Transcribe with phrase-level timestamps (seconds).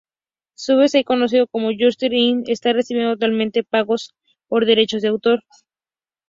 [0.57, 4.15] Stevens, hoy conocido como Yusuf Islam, está recibiendo actualmente pagos
[4.47, 5.43] por derechos de autor.